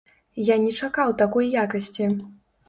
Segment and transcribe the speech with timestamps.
[0.45, 2.09] Я не чакаў такой якасці!